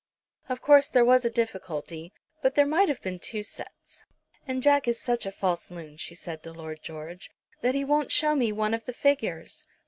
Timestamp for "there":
0.89-1.05, 2.55-2.65